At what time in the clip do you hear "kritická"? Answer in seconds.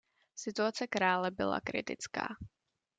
1.61-2.27